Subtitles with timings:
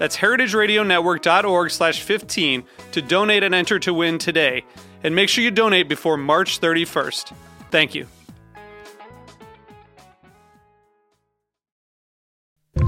[0.00, 4.64] That's heritageradionetwork.org slash 15 to donate and enter to win today.
[5.04, 7.34] And make sure you donate before March 31st.
[7.70, 8.06] Thank you.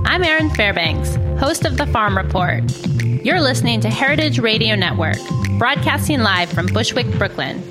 [0.07, 2.65] I'm Erin Fairbanks, host of The Farm Report.
[3.03, 5.19] You're listening to Heritage Radio Network,
[5.59, 7.63] broadcasting live from Bushwick, Brooklyn.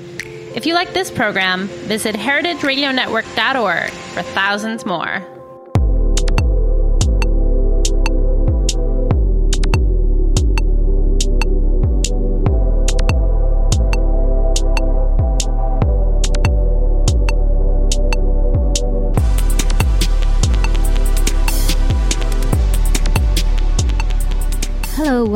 [0.54, 5.31] If you like this program, visit heritageradionetwork.org for thousands more.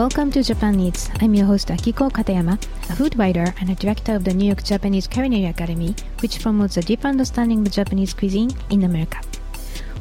[0.07, 1.11] Welcome to Japan Eats.
[1.21, 4.63] I'm your host Akiko Katayama, a food writer and a director of the New York
[4.63, 9.19] Japanese Culinary Academy, which promotes a deep understanding of Japanese cuisine in America.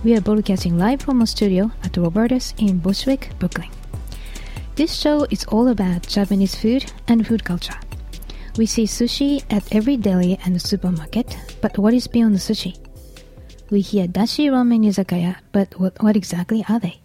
[0.03, 3.69] We are broadcasting live from a studio at Roberta's in Bushwick, Brooklyn.
[4.75, 7.79] This show is all about Japanese food and food culture.
[8.59, 12.77] We see sushi at every deli and supermarket, but what is beyond the sushi?
[13.71, 16.99] We hear dashi ramen izakaya, but what, what exactly are they?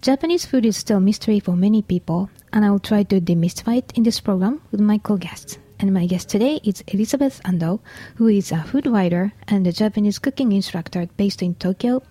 [0.00, 3.78] Japanese food is still a mystery for many people, and I will try to demystify
[3.78, 5.58] it in this program with my co-guests.
[5.80, 7.80] And my guest today is Elizabeth Andoh,
[8.14, 12.02] who is a food writer and a Japanese cooking instructor based in Tokyo.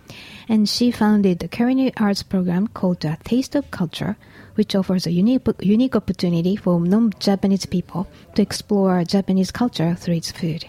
[0.49, 4.17] And she founded the culinary arts program called A Taste of Culture,
[4.55, 10.31] which offers a unique, unique opportunity for non-Japanese people to explore Japanese culture through its
[10.31, 10.65] food.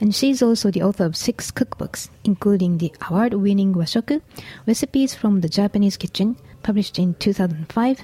[0.00, 4.20] And she's also the author of six cookbooks, including the award-winning Washoku,
[4.66, 8.00] Recipes from the Japanese Kitchen, published in 2005.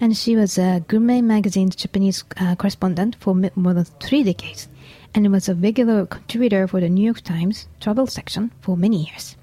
[0.00, 4.68] And she was a Gourmet magazine's Japanese uh, correspondent for more than three decades,
[5.14, 9.36] and was a regular contributor for the New York Times travel section for many years.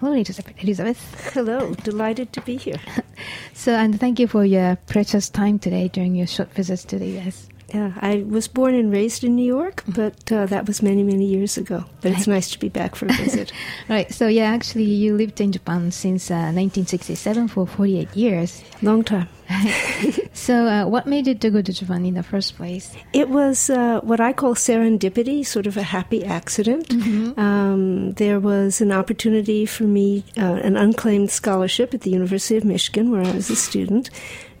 [0.00, 1.32] Hello, Elizabeth.
[1.32, 2.80] Hello, delighted to be here.
[3.52, 7.20] so, and thank you for your precious time today during your short visits to the
[7.20, 7.48] US.
[7.72, 9.92] Yeah, I was born and raised in New York, Mm-hmm.
[9.92, 11.84] but uh, that was many, many years ago.
[12.02, 13.52] But it's nice to be back for a visit.
[13.88, 14.12] right.
[14.12, 18.62] So, yeah, actually, you lived in Japan since uh, 1967 for 48 years.
[18.82, 19.28] Long time.
[20.32, 22.94] so, uh, what made you to go to Japan in the first place?
[23.12, 26.88] It was uh, what I call serendipity, sort of a happy accident.
[26.88, 27.40] Mm-hmm.
[27.40, 32.64] Um, there was an opportunity for me, uh, an unclaimed scholarship at the University of
[32.64, 34.10] Michigan, where I was a student.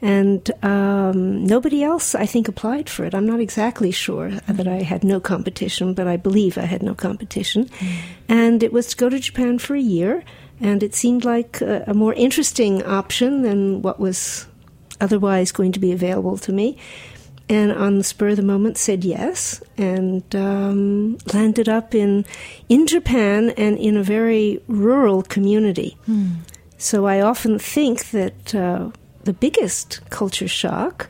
[0.02, 3.14] And um, nobody else, I think, applied for it.
[3.14, 6.94] I'm not exactly sure that I had no competition, but I believe I had no
[6.94, 7.70] competition.
[8.28, 10.24] And it was to go to Japan for a year,
[10.60, 14.46] and it seemed like a, a more interesting option than what was
[15.00, 16.76] otherwise going to be available to me.
[17.48, 22.24] And on the spur of the moment, said yes, and um, landed up in
[22.68, 25.96] in Japan and in a very rural community.
[26.78, 28.90] So I often think that uh,
[29.24, 31.08] the biggest culture shock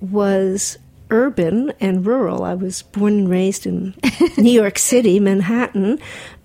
[0.00, 0.78] was
[1.10, 2.42] urban and rural.
[2.44, 3.94] I was born and raised in
[4.38, 5.98] New York City, Manhattan,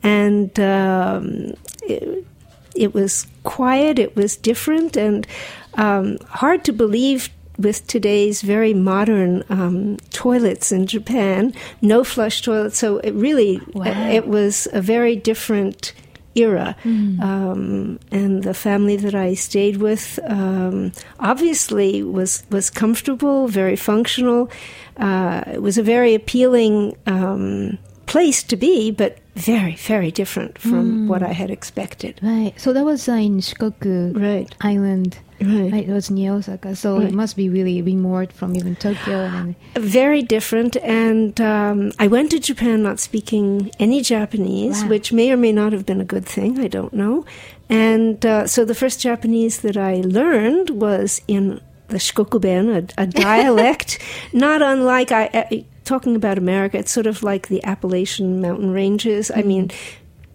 [0.03, 2.25] and um, it,
[2.75, 5.25] it was quiet, it was different, and
[5.75, 12.77] um, hard to believe with today's very modern um, toilets in Japan, no flush toilets.
[12.77, 14.09] So it really, Wow.
[14.09, 15.93] it was a very different
[16.37, 16.75] era.
[17.21, 24.49] Um, and the family that I stayed with um, obviously was was comfortable, very functional.
[24.97, 31.07] Uh, it was a very appealing um, place to be, but very, very different from
[31.07, 32.19] what I had expected.
[32.23, 32.53] Right.
[32.57, 34.49] So that was uh, in Shikoku Right.
[34.61, 35.19] Island.
[35.39, 35.71] Right.
[35.71, 35.87] Right.
[35.87, 36.75] It was near Osaka.
[36.75, 39.17] So it must be really remote from even Tokyo.
[39.25, 40.75] And Very different.
[40.77, 44.89] And um, I went to Japan not speaking any Japanese, Wow.
[44.89, 46.57] which may or may not have been a good thing.
[46.59, 47.23] I don't know.
[47.69, 52.65] And uh, so the first Japanese that I learned was in the Shikokuben,
[52.97, 53.99] a, a dialect
[54.33, 55.65] not unlike I.
[55.87, 59.31] Talking about America, it's sort of like the Appalachian mountain ranges.
[59.33, 59.71] I mean,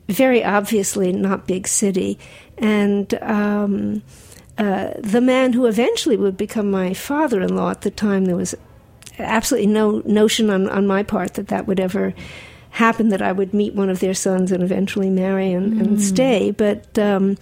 [0.08, 2.18] very obviously not big city.
[2.56, 4.02] And um,
[4.56, 8.34] uh, the man who eventually would become my father in law at the time, there
[8.34, 8.54] was
[9.18, 12.14] absolutely no notion on, on my part that that would ever
[12.70, 16.50] happen, that I would meet one of their sons and eventually marry and, and stay.
[16.50, 17.36] But um,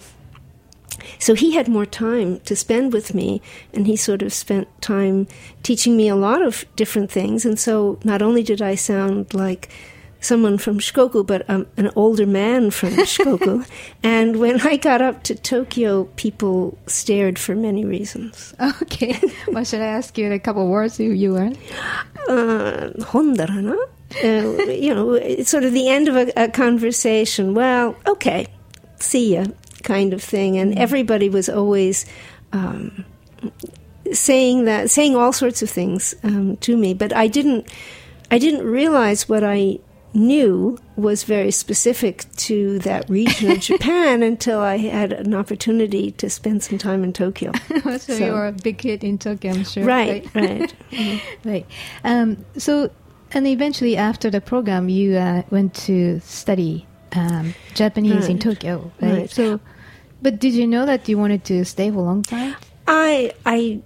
[1.19, 3.41] so he had more time to spend with me,
[3.73, 5.27] and he sort of spent time
[5.63, 7.45] teaching me a lot of different things.
[7.45, 9.69] And so not only did I sound like
[10.21, 13.67] someone from Shikoku, but um, an older man from Shikoku.
[14.03, 18.53] and when I got up to Tokyo, people stared for many reasons.
[18.83, 19.19] Okay.
[19.47, 21.51] well, should I ask you a couple words who you are?
[22.29, 23.77] Uh, hondarana?
[24.23, 27.53] Uh, you know, it's sort of the end of a, a conversation.
[27.53, 28.47] Well, okay,
[28.99, 29.45] see ya,
[29.83, 30.57] kind of thing.
[30.57, 32.05] And everybody was always
[32.51, 33.05] um,
[34.11, 36.93] saying that, saying all sorts of things um, to me.
[36.93, 37.67] But I didn't,
[38.29, 39.79] I didn't realize what I
[40.13, 46.29] knew was very specific to that region of Japan until I had an opportunity to
[46.29, 47.53] spend some time in Tokyo.
[47.83, 49.85] so, So- you were a big kid in Tokyo, I'm sure.
[49.85, 50.73] Right, right.
[51.45, 51.65] right.
[52.03, 52.91] Um, so,
[53.31, 59.13] and eventually after the program, you uh, went to study um, Japanese in Tokyo, right?
[59.13, 59.29] Right.
[59.29, 59.61] So,
[60.21, 62.55] but did you know that you wanted to stay for a long time?
[62.87, 63.81] I, I,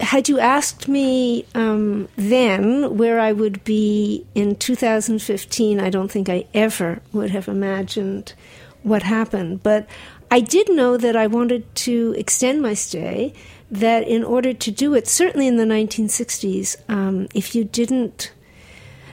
[0.00, 6.28] had you asked me um, then where I would be in 2015, I don't think
[6.28, 8.34] I ever would have imagined
[8.82, 9.62] what happened.
[9.62, 9.86] But
[10.30, 13.34] I did know that I wanted to extend my stay.
[13.70, 18.30] That in order to do it, certainly in the 1960s, um, if you didn't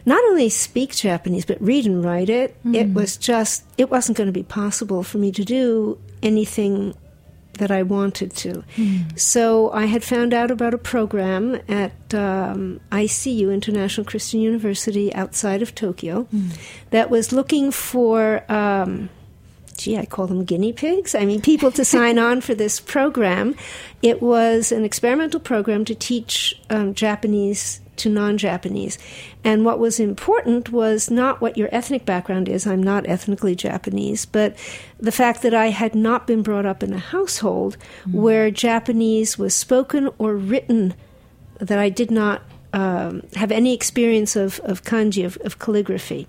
[0.06, 4.28] not only speak Japanese but read and write it, it was just it wasn't going
[4.28, 6.96] to be possible for me to do anything
[7.60, 8.64] that I wanted to.
[9.16, 15.62] So I had found out about a program at um, ICU, International Christian University, outside
[15.62, 16.28] of Tokyo,
[16.90, 18.44] that was looking for.
[18.52, 19.10] Um,
[19.78, 21.16] gee, I call them guinea pigs.
[21.16, 23.56] I mean, people to sign on for this program.
[24.02, 28.98] It was an experimental program to teach um, Japanese to non Japanese.
[29.44, 32.66] And what was important was not what your ethnic background is.
[32.66, 34.56] I'm not ethnically Japanese, but
[35.00, 37.78] the fact that I had not been brought up in a household
[38.12, 40.94] where Japanese was spoken or written,
[41.60, 42.42] that I did not
[42.74, 46.28] um, have any experience of, of kanji, of, of calligraphy.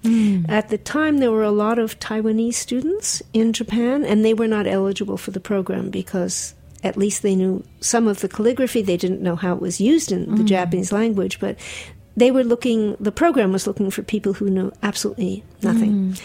[0.48, 4.48] At the time, there were a lot of Taiwanese students in Japan, and they were
[4.48, 8.82] not eligible for the program because at least they knew some of the calligraphy.
[8.82, 11.56] They didn't know how it was used in the Japanese language, but
[12.16, 16.16] they were looking, the program was looking for people who knew absolutely nothing.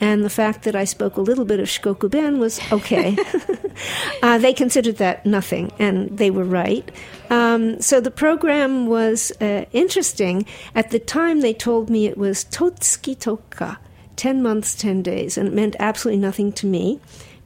[0.00, 3.16] And the fact that I spoke a little bit of Shikoku Ben was okay.
[4.22, 6.90] uh, they considered that nothing, and they were right.
[7.30, 10.46] Um, so the program was uh, interesting.
[10.74, 13.78] At the time, they told me it was Totsuki Toka,
[14.16, 17.00] 10 months, 10 days, and it meant absolutely nothing to me.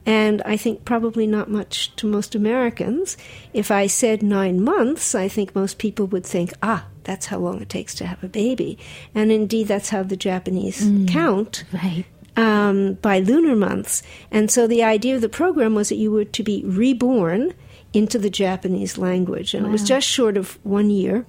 [0.09, 3.15] And I think probably not much to most Americans.
[3.53, 7.61] If I said nine months, I think most people would think, ah, that's how long
[7.61, 8.71] it takes to have a baby.
[9.13, 12.05] And indeed, that's how the Japanese count Right.
[12.35, 14.01] um, by lunar months.
[14.31, 17.53] And so the idea of the program was that you were to be reborn
[17.93, 19.53] into the Japanese language.
[19.53, 21.25] And it was just short of one year.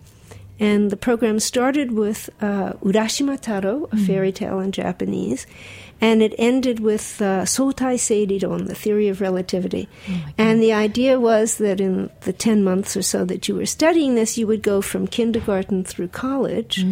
[0.61, 5.47] And the program started with uh, Urashima Taro, a fairy tale in Japanese,
[6.01, 9.89] and it ended with uh, Sotai Seiriron, the theory of relativity.
[10.39, 14.15] and the idea was that in the 10 months or so that you were studying
[14.15, 16.85] this, you would go from kindergarten through college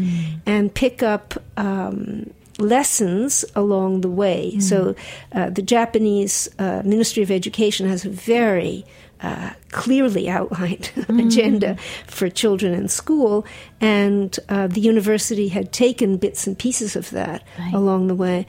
[0.46, 4.58] and pick up um, lessons along the way.
[4.60, 4.94] So
[5.32, 8.84] uh, the Japanese uh, Ministry of Education has a very
[9.20, 13.44] uh, clearly outlined agenda for children in school,
[13.80, 17.74] and uh, the university had taken bits and pieces of that Right.
[17.74, 18.46] along the way.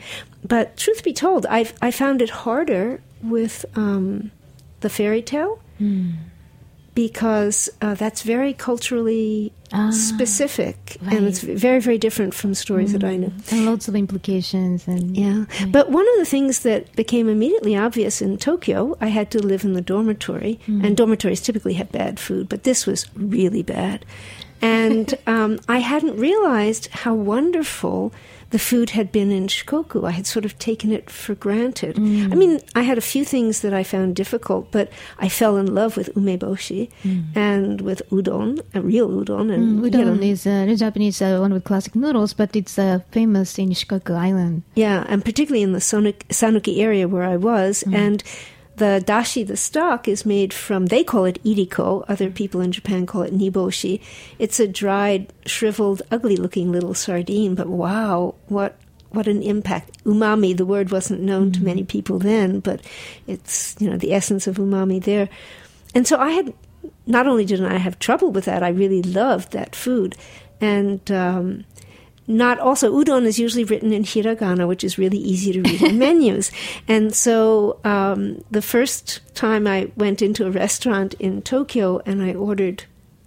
[0.48, 4.32] But truth be told, I I found it harder with um,
[4.82, 5.60] the fairy tale
[6.96, 11.14] because uh, that's very culturally Ah, specific, right.
[11.16, 15.16] and it's very very different from stories that I know And lots of implications and
[15.16, 15.46] Yeah.
[15.68, 19.64] But one of the things that became immediately obvious in Tokyo, I had to live
[19.64, 24.06] in the dormitory, and dormitories typically have bad food, but this was really bad.
[24.62, 28.12] And um, I hadn't realized how wonderful
[28.52, 30.08] the food had been in Shikoku.
[30.08, 31.98] I had sort of taken it for granted.
[31.98, 35.74] I mean, I had a few things that I found difficult, but I fell in
[35.74, 36.90] love with umeboshi
[37.36, 39.54] and with udon, a real udon.
[39.54, 43.00] And, you Udon know, is uh, Japanese uh, one with classic noodles, but it's uh,
[43.12, 44.64] famous in Shikoku Island.
[44.76, 47.84] Yeah, and particularly in the Sonuki, Sanuki area where I was.
[47.94, 48.24] And
[48.80, 52.04] the dashi, the stock, is made from, they call it iriko.
[52.08, 54.02] Other people in Japan call it niboshi.
[54.40, 58.76] It's a dried, shriveled, ugly looking little sardine, but wow, what
[59.12, 60.04] what an impact.
[60.04, 62.80] Umami, the word wasn't known to many people then, but
[63.26, 65.30] it's, you know, the essence of umami there.
[65.96, 66.54] And so I had,
[67.08, 70.16] not only did I have trouble with that, I really loved that food.
[70.62, 71.66] And, um,
[72.30, 75.98] not also udon is usually written in hiragana, which is really easy to read in
[76.06, 76.52] menus.
[76.88, 82.36] And so um, the first time I went into a restaurant in Tokyo and I
[82.36, 82.86] ordered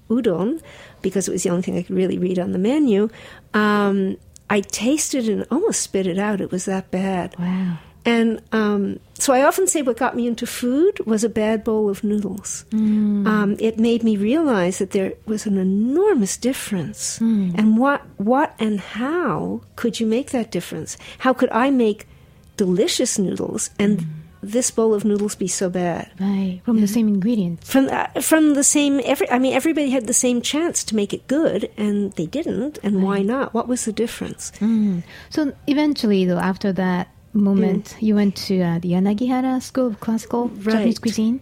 [0.08, 0.62] udon
[1.02, 3.08] because it was the only thing I could really read on the menu.
[3.52, 4.18] Um,
[4.48, 6.40] I tasted and almost spit it out.
[6.40, 7.34] It was that bad.
[7.38, 7.78] Wow.
[8.04, 11.88] And um, so I often say what got me into food was a bad bowl
[11.88, 12.64] of noodles.
[12.70, 13.26] Mm.
[13.26, 17.20] Um, it made me realize that there was an enormous difference.
[17.20, 17.56] Mm.
[17.56, 20.96] And what, what and how could you make that difference?
[21.18, 22.08] How could I make
[22.56, 24.06] delicious noodles and mm.
[24.42, 26.10] this bowl of noodles be so bad?
[26.18, 27.70] Right, from the same ingredients.
[27.70, 29.30] From uh, from the same every.
[29.30, 32.78] I mean, everybody had the same chance to make it good, and they didn't.
[32.82, 33.04] And right.
[33.04, 33.54] why not?
[33.54, 34.52] What was the difference?
[34.58, 35.02] Mm.
[35.30, 38.02] So eventually, though, after that moment, mm.
[38.02, 40.72] you went to uh, the Yanagihara School of Classical right.
[40.72, 41.40] Japanese Cuisine.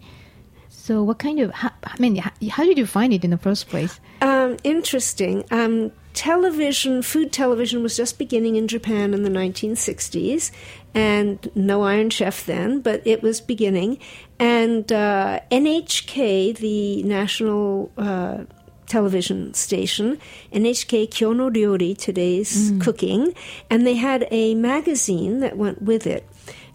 [0.68, 1.52] So, what kind of?
[1.52, 4.00] How, I mean, how, how, did you find it in the first place?
[4.23, 5.44] Um, interesting.
[5.50, 10.50] Um, television, food television, was just beginning in Japan in the 1960s,
[10.94, 13.99] and no Iron Chef then, but it was beginning.
[14.38, 18.44] And uh, NHK, the national uh,
[18.90, 20.18] television station,
[20.52, 22.80] NHK Kyono Ryori, today's mm.
[22.80, 23.35] cooking,
[23.70, 26.28] and they had a magazine that went with it.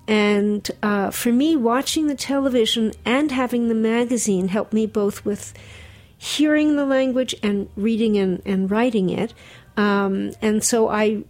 [0.07, 5.53] And uh, for me, watching the television and having the magazine helped me both with
[6.17, 9.33] hearing the language and reading and, and writing it.
[9.77, 11.23] Um, and so I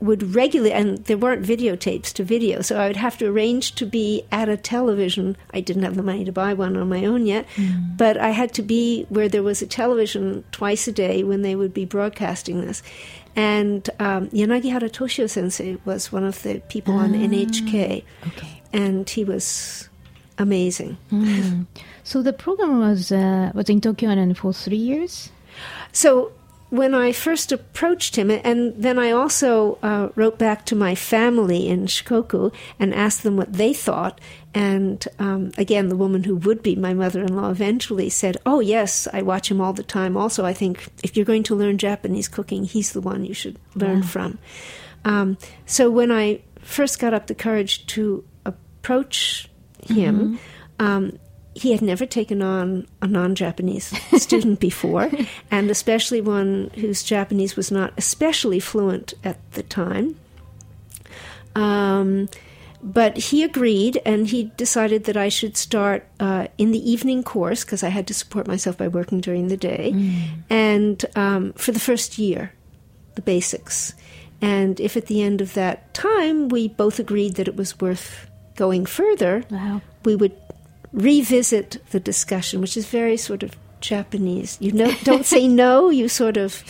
[0.00, 3.86] would regularly, and there weren't videotapes to video, so I would have to arrange to
[3.86, 5.36] be at a television.
[5.52, 7.96] I didn't have the money to buy one on my own yet, mm.
[7.96, 11.54] but I had to be where there was a television twice a day when they
[11.54, 12.82] would be broadcasting this.
[13.36, 18.62] And um, Yanagihara Toshio sensei was one of the people on NHK, ah, okay.
[18.72, 19.88] and he was
[20.38, 20.96] amazing.
[21.12, 21.66] Mm.
[22.02, 25.30] So the program was uh, was in Tokyo and for three years.
[25.92, 26.32] So
[26.70, 31.68] when I first approached him, and then I also uh, wrote back to my family
[31.68, 34.20] in Shikoku and asked them what they thought.
[34.54, 38.60] And um, again, the woman who would be my mother in law eventually said, Oh,
[38.60, 40.16] yes, I watch him all the time.
[40.16, 43.58] Also, I think if you're going to learn Japanese cooking, he's the one you should
[43.74, 44.38] learn from.
[45.04, 49.50] Um, so when I first got up the courage to approach
[49.86, 50.86] him, mm-hmm.
[50.86, 51.18] um,
[51.60, 55.10] he had never taken on a non Japanese student before,
[55.50, 60.18] and especially one whose Japanese was not especially fluent at the time.
[61.54, 62.30] Um,
[62.82, 67.62] but he agreed, and he decided that I should start uh, in the evening course
[67.62, 70.28] because I had to support myself by working during the day, mm.
[70.48, 72.54] and um, for the first year,
[73.16, 73.92] the basics.
[74.40, 78.30] And if at the end of that time we both agreed that it was worth
[78.56, 79.82] going further, wow.
[80.06, 80.34] we would
[80.92, 84.56] revisit the discussion, which is very sort of Japanese.
[84.60, 85.90] You know, don't say no.
[85.90, 86.62] You sort of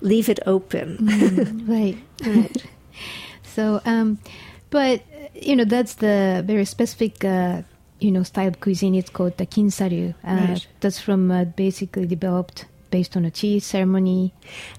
[0.00, 0.98] leave it open.
[0.98, 1.96] Mm, right.
[2.26, 2.66] right.
[3.42, 4.18] so, um,
[4.70, 5.02] but
[5.34, 7.24] you know, that's the very specific.
[7.24, 7.62] Uh,
[7.98, 8.94] you know, style of cuisine.
[8.94, 10.14] It's called the Kinsaryu.
[10.22, 10.66] Uh, right.
[10.80, 14.32] That's from uh, basically developed based on a tea ceremony.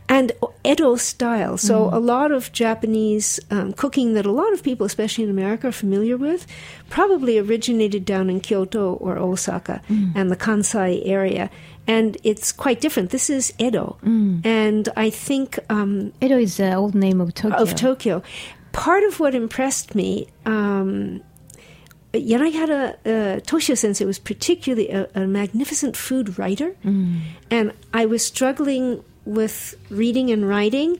[0.10, 0.32] And
[0.72, 1.56] Edo style.
[1.70, 1.94] So, mm.
[1.94, 5.78] a lot of Japanese um, cooking that a lot of people, especially in America, are
[5.86, 6.42] familiar with,
[6.90, 10.12] probably originated down in Kyoto or Osaka mm.
[10.16, 11.46] and the Kansai area.
[11.86, 13.12] And it's quite different.
[13.12, 13.86] This is Edo.
[14.04, 14.46] Mm.
[14.46, 15.60] And I think.
[15.70, 17.62] Um, Edo is the old name of Tokyo.
[17.62, 18.16] Of Tokyo.
[18.72, 20.10] Part of what impressed me
[20.46, 21.22] um,
[22.22, 27.20] Yanagihara uh, Toshio sensei was particularly a, a magnificent food writer, mm.
[27.50, 31.00] and I was struggling with reading and writing.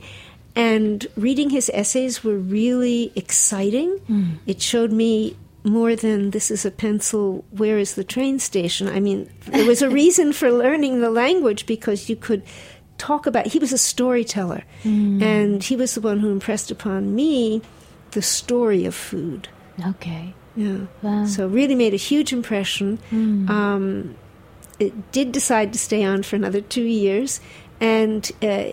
[0.56, 4.00] And reading his essays were really exciting.
[4.10, 4.40] Mm.
[4.48, 8.88] It showed me more than this is a pencil, where is the train station?
[8.88, 12.42] I mean, there was a reason for learning the language because you could
[12.98, 15.22] talk about he was a storyteller mm.
[15.22, 17.62] and he was the one who impressed upon me
[18.12, 19.48] the story of food
[19.86, 20.80] okay yeah.
[21.04, 21.26] Wow.
[21.26, 22.98] So really made a huge impression.
[23.12, 23.50] Mm.
[23.50, 24.16] Um,
[24.80, 27.40] it did decide to stay on for another two years,
[27.80, 28.72] and uh,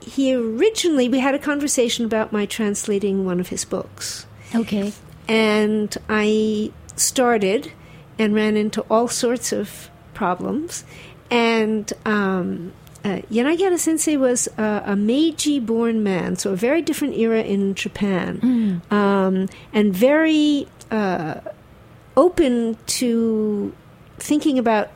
[0.00, 4.26] he originally we had a conversation about my translating one of his books.
[4.54, 4.92] Okay.
[5.28, 7.72] And I started
[8.18, 10.84] and ran into all sorts of problems,
[11.30, 11.92] and.
[12.04, 12.72] Um,
[13.04, 17.76] uh, Yanagihara Sensei was uh, a Meiji born man, so a very different era in
[17.76, 18.92] Japan, mm.
[18.92, 21.40] um, and very uh,
[22.16, 23.72] open to
[24.18, 24.88] thinking about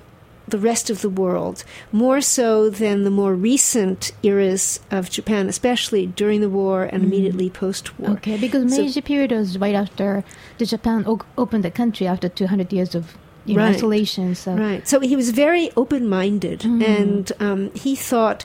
[0.48, 6.06] the rest of the world, more so than the more recent eras of Japan, especially
[6.06, 8.10] during the war and immediately post war.
[8.12, 10.24] Okay, because So- Meiji period was right after
[10.58, 13.16] the Japan o- opened the country after 200 years of
[13.46, 13.76] you know, Right.
[13.76, 14.34] isolation.
[14.34, 14.86] So Right.
[14.88, 18.44] So he was very open minded, and um, he thought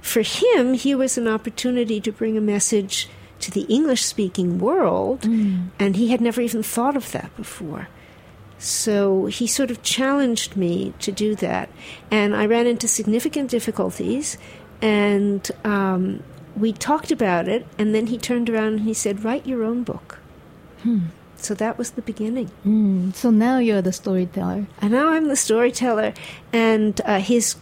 [0.00, 3.08] for him, here was an opportunity to bring a message
[3.40, 5.24] to the English speaking world,
[5.78, 7.88] and he had never even thought of that before.
[8.58, 11.68] So he sort of challenged me to do that,
[12.10, 14.36] and I ran into significant difficulties,
[14.82, 16.22] and um,
[16.56, 19.84] we talked about it, and then he turned around and he said, Write your own
[19.84, 20.18] book.
[21.36, 22.50] So that was the beginning.
[22.66, 24.66] Mm, so now you're the storyteller.
[24.80, 26.12] And now I'm the storyteller,
[26.52, 27.56] and uh, his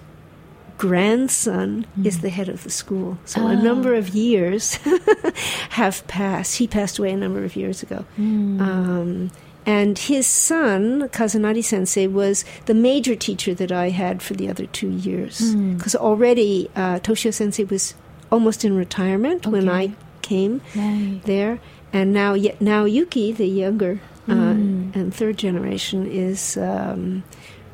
[0.79, 3.19] grandson is the head of the school.
[3.25, 4.75] So a number of years
[5.71, 6.57] have passed.
[6.59, 8.05] He passed away a number of years ago.
[8.19, 9.31] Um,
[9.65, 14.67] and his son, Kazunari sensei, was the major teacher that I had for the other
[14.67, 15.55] two years.
[15.55, 17.95] Because already uh, Toshio sensei was
[18.31, 21.21] almost in retirement when I came Right.
[21.25, 21.59] there,
[21.93, 24.95] and now now Yuki, the younger uh, Mm.
[24.97, 27.23] and third generation, is um,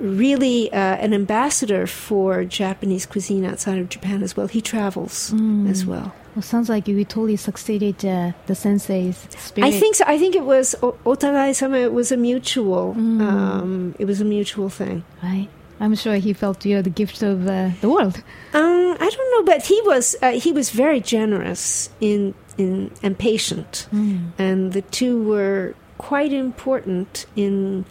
[0.03, 4.49] really uh, an ambassador for Japanese cuisine outside of Japan as well.
[4.49, 5.71] He travels Mm.
[5.71, 6.13] as well.
[6.35, 9.69] Well, sounds like you totally succeeded uh, the sensei's spirit.
[9.69, 10.05] I think so.
[10.07, 11.77] I think it was o- otagai sama.
[11.79, 12.95] It was a mutual.
[12.97, 13.21] Mm.
[13.21, 15.05] Um, it was a mutual thing.
[15.23, 15.49] Right.
[15.81, 18.17] I'm sure he felt you're the gift of uh, the world.
[18.55, 23.19] Um, I don't know, but he was uh, he was very generous in in and
[23.19, 23.89] patient,
[24.39, 27.85] and the two were quite important in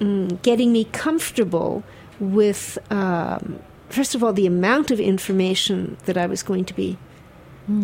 [0.00, 1.82] mm, getting me comfortable
[2.20, 2.78] with.
[2.90, 6.98] Um, first of all, the amount of information that I was going to be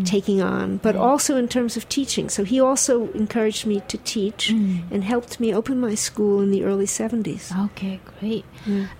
[0.04, 2.28] taking on, but also in terms of teaching.
[2.28, 4.50] So he also encouraged me to teach
[4.90, 7.50] and helped me open my school in the early seventies.
[7.66, 8.44] Okay, great.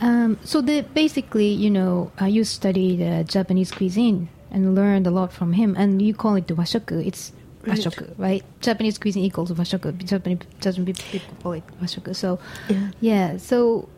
[0.00, 5.10] Um, so the, basically, you know, uh, you studied uh, Japanese cuisine and learned a
[5.10, 7.04] lot from him, and you call it the washoku.
[7.04, 7.32] It's
[8.18, 8.42] Right.
[8.60, 9.96] Japanese cuisine equals washoku.
[10.04, 12.14] Japanese Japanese people call it washoku.
[12.16, 12.90] So, Yeah.
[13.00, 13.36] yeah.
[13.36, 13.88] So,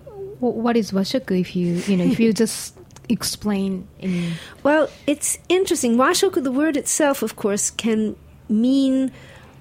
[0.41, 1.39] w- what is washoku?
[1.41, 2.75] If you, you know, if you just
[3.09, 5.97] explain in Well, it's interesting.
[5.97, 8.17] Washoku, the word itself, of course, can
[8.49, 9.11] mean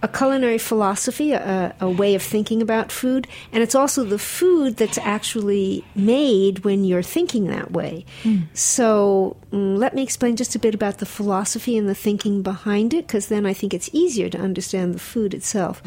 [0.04, 4.78] a culinary philosophy, a, a way of thinking about food, and it's also the food
[4.78, 8.06] that's actually made when you're thinking that way.
[8.54, 12.94] So, mm, let me explain just a bit about the philosophy and the thinking behind
[12.94, 15.82] it, because then I think it's easier to understand the food itself.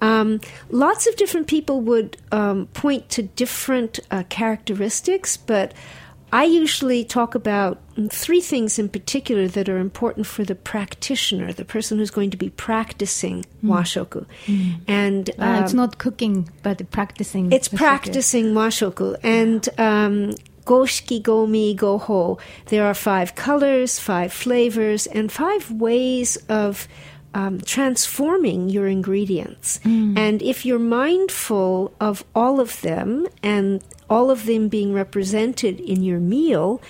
[0.00, 5.72] Um, lots of different people would um, point to different uh, characteristics, but
[6.32, 11.52] I usually talk about mm, three things in particular that are important for the practitioner,
[11.52, 14.24] the person who's going to be practicing washoku.
[14.88, 17.52] And uh, it's um, not cooking, but practicing.
[17.52, 19.18] it's practicing washoku.
[19.22, 26.88] And um, goshiki, gomi, goho, there are five colors, five flavors, and five ways of
[27.34, 29.80] um, transforming your ingredients.
[30.16, 36.02] And if you're mindful of all of them and all of them being represented in
[36.02, 36.80] your meal,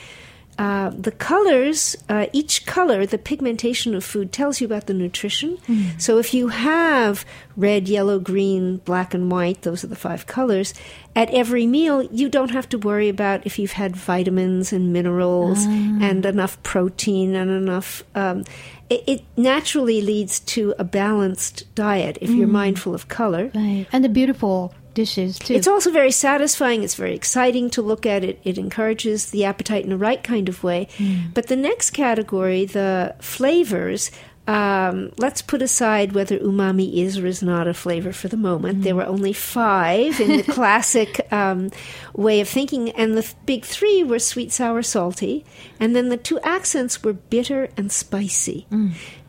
[0.58, 5.58] uh, the colors, uh, each color, the pigmentation of food tells you about the nutrition.
[5.98, 7.24] So if you have
[7.56, 10.74] red, yellow, green, black, and white, those are the five colors,
[11.16, 15.64] at every meal, you don't have to worry about if you've had vitamins and minerals
[15.64, 18.04] and enough protein and enough.
[18.14, 18.44] Um,
[18.90, 23.50] it, it naturally leads to a balanced diet if you're mindful of color.
[23.54, 23.86] Right.
[23.90, 25.54] And the beautiful dishes too.
[25.54, 26.82] It's also very satisfying.
[26.82, 28.40] It's very exciting to look at it.
[28.44, 30.88] It encourages the appetite in the right kind of way.
[31.34, 34.10] But the next category, the flavors,
[34.46, 38.82] um, let's put aside whether umami is or is not a flavor for the moment.
[38.82, 41.70] There were only five in the classic um,
[42.14, 45.44] way of thinking, and the th- big three were sweet, sour, salty,
[45.78, 48.66] and then the two accents were bitter and spicy.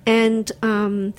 [0.05, 1.13] And um,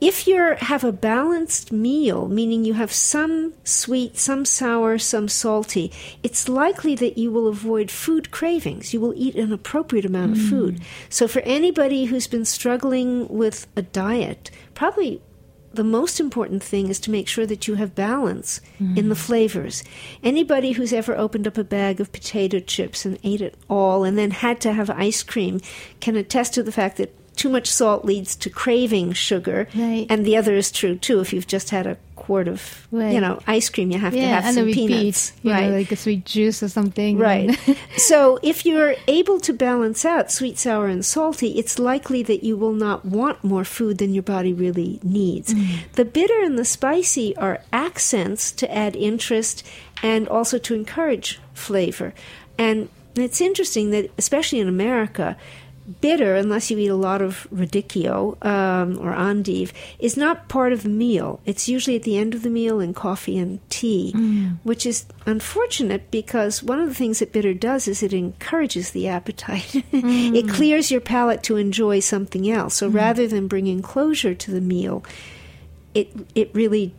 [0.00, 5.92] if you have a balanced meal, meaning you have some sweet, some sour, some salty,
[6.22, 8.94] it's likely that you will avoid food cravings.
[8.94, 10.48] You will eat an appropriate amount of mm.
[10.48, 10.80] food.
[11.10, 15.20] So, for anybody who's been struggling with a diet, probably
[15.72, 18.96] the most important thing is to make sure that you have balance mm.
[18.96, 19.84] in the flavors.
[20.22, 24.18] Anybody who's ever opened up a bag of potato chips and ate it all and
[24.18, 25.60] then had to have ice cream
[26.00, 29.66] can attest to the fact that too much salt leads to craving sugar.
[29.74, 30.06] Right.
[30.10, 31.20] And the other is true too.
[31.20, 33.14] If you've just had a quart of Right.
[33.14, 33.90] you know ice cream.
[33.90, 35.70] You have to have and some repeat, peanuts, you right?
[35.70, 37.16] know, like a sweet juice or something.
[37.16, 37.58] Right.
[37.96, 42.58] so if you're able to balance out sweet, sour, and salty, it's likely that you
[42.58, 45.54] will not want more food than your body really needs.
[45.54, 45.92] Mm.
[45.94, 49.66] The bitter and the spicy are accents to add interest
[50.02, 52.12] and also to encourage flavor.
[52.58, 55.36] And it's interesting that, especially in America,
[56.00, 60.82] bitter, unless you eat a lot of radicchio um, or endive, is not part of
[60.82, 61.40] the meal.
[61.44, 64.58] It's usually at the end of the meal in coffee and tea, mm.
[64.62, 69.08] which is unfortunate because one of the things that bitter does is it encourages the
[69.08, 69.74] appetite.
[69.92, 70.50] it mm.
[70.50, 72.74] clears your palate to enjoy something else.
[72.74, 72.94] So mm.
[72.94, 75.04] rather than bringing closure to the meal,
[75.94, 76.94] it it really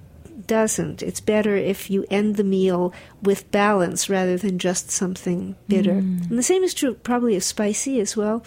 [0.47, 1.01] doesn't.
[1.01, 5.91] It's better if you end the meal with balance rather than just something bitter.
[5.91, 8.43] And the same is true probably of spicy as well.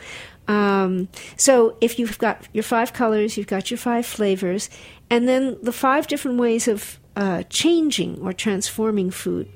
[0.46, 4.68] Um, so if you've got your five colors, you've got your five flavors,
[5.10, 9.48] and then the five different ways of uh, changing or transforming food.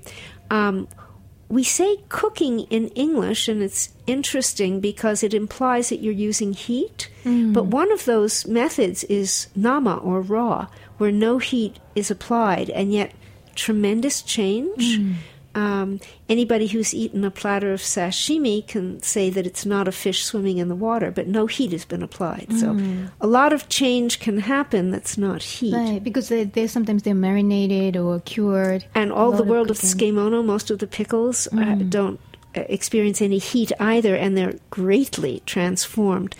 [0.50, 0.88] Um,
[1.50, 7.08] we say cooking in English, and it's interesting because it implies that you're using heat.
[7.52, 10.66] But one of those methods is nama or raw,
[10.98, 13.12] where no heat is applied, and yet
[13.54, 15.00] tremendous change.
[15.58, 20.20] Um, anybody who's eaten a platter of sashimi can say that it's not a fish
[20.24, 22.48] swimming in the water, but no heat has been applied.
[22.60, 22.68] So
[23.20, 25.74] a lot of change can happen that's not heat.
[25.74, 28.84] Right, because they, they sometimes they're marinated or cured.
[28.94, 30.14] And all the of world of, cooking.
[30.14, 32.20] tsukemono, most of the pickles uh, don't
[32.56, 36.36] uh, experience any heat either, and they're greatly transformed.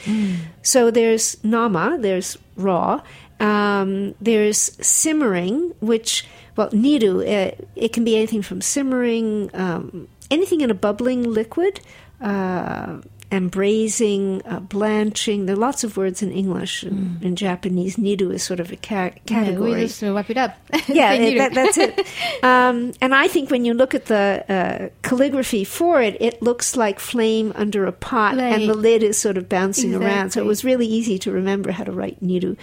[0.63, 3.03] So there's nama, there's raw,
[3.41, 6.27] um, there's simmering, which,
[6.59, 11.81] well, niru, uh, it can be anything from simmering, um, anything in a bubbling liquid.
[12.21, 15.45] Uh, and braising, uh, blanching.
[15.45, 16.83] There are lots of words in English.
[16.83, 20.31] and In Japanese, niru is sort of a ca- Yeah, category we just uh, wrap
[20.31, 20.57] it up.
[20.89, 22.07] yeah, it- that, that's it.
[22.43, 26.75] Um, and I think when you look at the uh, calligraphy for it, it looks
[26.75, 28.55] like flame under a pot, Right.
[28.55, 30.31] and the lid is sort of bouncing around.
[30.33, 32.57] So it was really easy to remember how to write niru.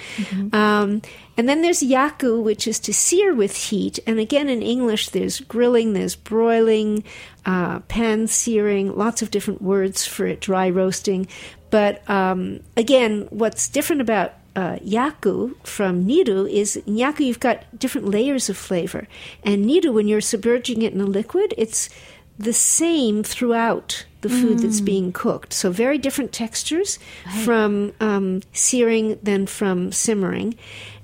[0.52, 1.02] Um,
[1.38, 4.00] and then there's yaku, which is to sear with heat.
[4.08, 7.04] And again, in English, there's grilling, there's broiling,
[7.46, 11.28] uh, pan searing, lots of different words for it, dry roasting.
[11.70, 17.66] But um, again, what's different about uh, yaku from niru is in yaku you've got
[17.78, 19.06] different layers of flavor,
[19.44, 21.90] and niru when you're submerging it in a liquid, it's
[22.38, 25.54] the same throughout the food that's being cooked.
[25.54, 27.00] So very different textures
[27.44, 30.58] from um, searing than from simmering.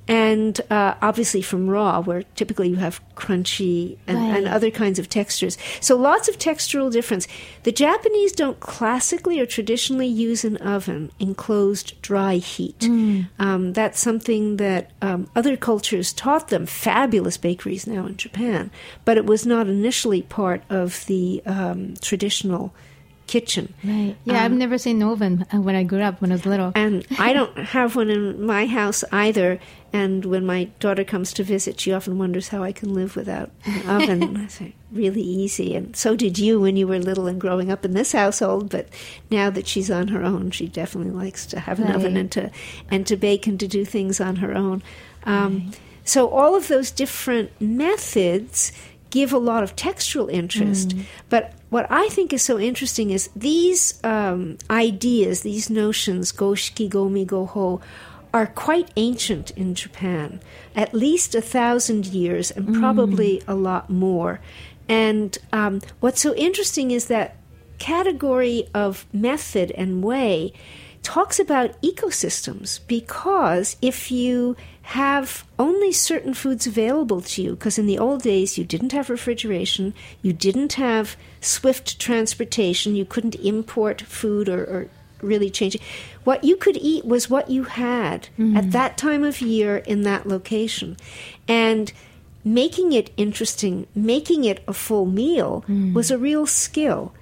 [0.08, 5.08] And uh, obviously from raw, where typically you have crunchy and, and other kinds of
[5.08, 5.58] textures.
[5.80, 7.28] So lots of textural difference.
[7.64, 12.84] The Japanese don't classically or traditionally use an oven in closed dry heat.
[13.40, 16.66] Um, that's something that um, other cultures taught them.
[16.66, 18.72] Fabulous bakeries now in Japan,
[19.06, 22.74] but it was not initially part of the um, traditional
[23.32, 23.74] kitchen.
[23.84, 24.16] Right.
[24.26, 26.72] Yeah, I've never seen an oven uh, when I grew up when I was little.
[26.76, 29.60] And I don't have one in my house either.
[29.94, 33.50] And when my daughter comes to visit, she often wonders how I can live without
[33.66, 34.24] an oven.
[34.24, 35.76] And I say, really easy.
[35.76, 38.70] And so did you when you were little and growing up in this household.
[38.70, 38.88] But
[39.30, 42.52] now that she's on her own, she definitely likes to have an oven and to
[42.90, 44.84] and to bake and to do things on her own.
[45.24, 45.72] Um,
[46.04, 48.72] So all of those different methods
[49.12, 50.96] give a lot of textural interest.
[51.30, 57.26] But what I think is so interesting is these um, ideas, these notions, goshiki, gomi,
[57.26, 57.82] goho,
[58.34, 60.42] are quite ancient in Japan,
[60.76, 64.42] at least a thousand years, and probably a lot more.
[64.90, 67.38] And um, what's so interesting is that
[67.78, 70.52] category of method and way
[71.04, 74.58] talks about ecosystems because if you
[74.92, 79.10] have only certain foods available to you, because in the old days you didn't have
[79.10, 84.88] refrigeration, you didn't have swift transportation, you couldn't import food or, or
[85.22, 85.82] really change it.
[86.24, 88.28] What you could eat was what you had
[88.58, 90.98] at that time of year in that location.
[91.48, 91.94] And
[92.44, 97.14] making it interesting, making it a full meal was a real skill.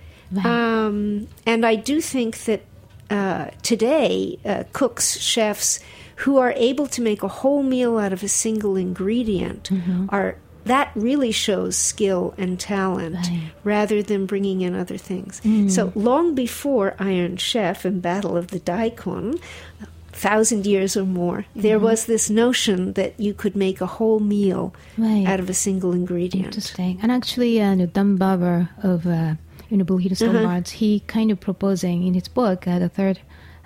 [0.45, 2.61] Um, and I do think that
[3.09, 5.79] uh, today, uh, cooks, chefs
[6.23, 9.69] who are able to make a whole meal out of a single ingredient
[10.09, 13.41] are that really shows skill and talent Right.
[13.63, 15.41] rather than bringing in other things.
[15.73, 19.39] So long before Iron Chef and Battle of the Daikon,
[19.81, 24.19] a thousand years or more, there was this notion that you could make a whole
[24.19, 25.25] meal Right.
[25.25, 26.47] out of a single ingredient.
[26.47, 26.99] Interesting.
[27.01, 29.35] And actually, uh, Dan Barber of uh,
[29.69, 30.61] you know, Hill Uh-huh.
[30.81, 33.19] He kind of proposing in his book, uh, the third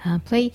[0.05, 0.53] uh, Plate,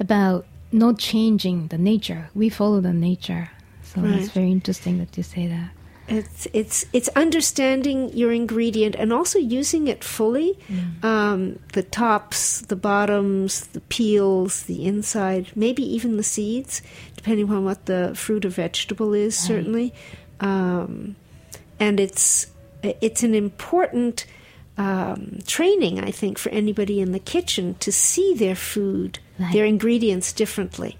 [0.00, 0.44] about
[0.78, 2.28] not changing the nature.
[2.34, 3.50] We follow the nature.
[3.82, 4.20] So Right.
[4.20, 5.70] it's very interesting that you say that.
[6.08, 10.56] It's it's it's understanding your ingredient and also using it fully.
[11.02, 16.80] Um, the tops, the bottoms, the peels, the inside, maybe even the seeds,
[17.16, 19.34] depending on what the fruit or vegetable is.
[19.36, 19.92] Certainly,
[20.38, 21.16] um,
[21.80, 22.46] and it's
[22.84, 24.26] it's an important
[24.78, 29.52] um, training, I think, for anybody in the kitchen to see their food, Right.
[29.52, 30.98] their ingredients differently.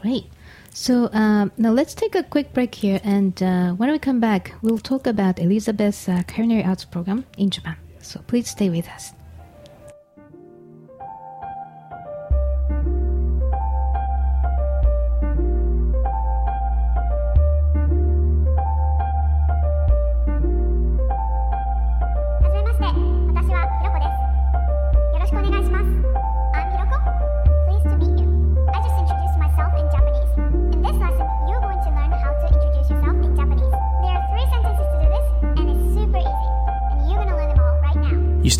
[0.00, 0.24] Great.
[0.72, 4.54] So um, now let's take a quick break here, and uh, when we come back,
[4.62, 7.76] we'll talk about Elizabeth's uh, culinary arts program in Japan.
[8.00, 9.19] So please stay with us.「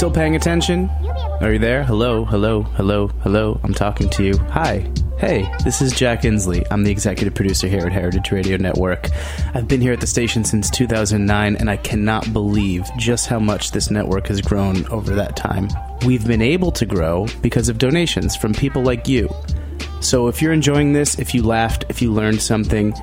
[0.00, 0.88] still paying attention?
[1.42, 1.84] Are you there?
[1.84, 3.60] Hello, hello, hello, hello.
[3.62, 4.34] I'm talking to you.
[4.48, 4.90] Hi.
[5.18, 6.66] Hey, this is Jack Inslee.
[6.70, 9.10] I'm the executive producer here at Heritage Radio Network.
[9.52, 13.72] I've been here at the station since 2009, and I cannot believe just how much
[13.72, 15.68] this network has grown over that time.
[16.06, 19.28] We've been able to grow because of donations from people like you.
[20.00, 22.94] So if you're enjoying this, if you laughed, if you learned something,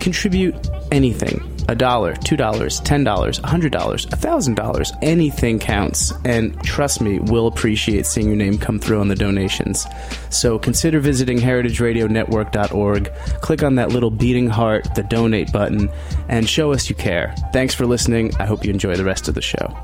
[0.00, 0.56] contribute
[0.90, 6.12] anything a dollar, two dollars, ten dollars, a hundred dollars, a thousand dollars, anything counts.
[6.24, 9.86] And trust me, we'll appreciate seeing your name come through on the donations.
[10.30, 15.90] So consider visiting heritageradionetwork.org, click on that little beating heart, the donate button,
[16.28, 17.34] and show us you care.
[17.52, 18.34] Thanks for listening.
[18.36, 19.74] I hope you enjoy the rest of the show.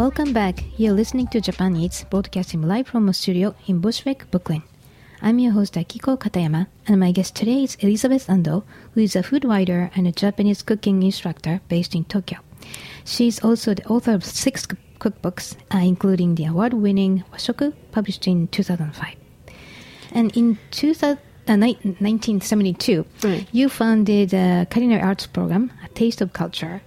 [0.00, 0.64] Welcome back.
[0.78, 4.62] You're listening to Japan Eats, broadcasting live from a studio in Bushwick, Brooklyn.
[5.20, 9.22] I'm your host Akiko Katayama, and my guest today is Elizabeth Andoh, who is a
[9.22, 12.38] food writer and a Japanese cooking instructor based in Tokyo.
[13.04, 14.66] She's also the author of six
[15.00, 19.16] cookbooks, uh, including the award-winning Washoku, published in 2005.
[20.12, 23.46] And in 2000, uh, ni- 1972, Right.
[23.52, 26.80] you founded a culinary arts program, A Taste of Culture,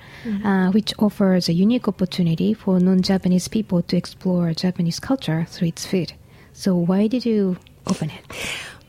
[0.44, 5.86] uh, which offers a unique opportunity for non-Japanese people to explore Japanese culture through its
[5.86, 6.14] food.
[6.54, 8.24] So why did you open it?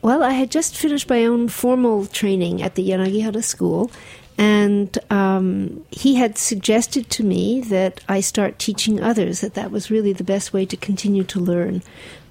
[0.01, 3.89] Well, I had just finished my own formal training at the Yanagihara School,
[4.37, 9.89] and um, he had suggested to me that I start teaching others, that that was
[9.89, 11.81] really the best way to continue to learn.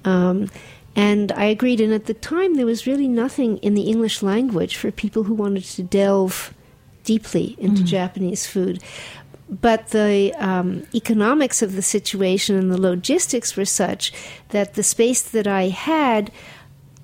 [0.05, 0.49] Um,
[0.97, 4.77] and I agreed, and at the time, there was really nothing in the English language
[4.77, 6.55] for people who wanted to delve
[7.03, 8.83] deeply into Japanese food.
[9.49, 14.13] But the um, economics of the situation and the logistics were such
[14.51, 16.33] that the space that I had,